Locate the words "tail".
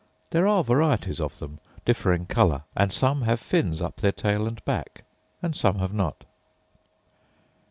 4.11-4.47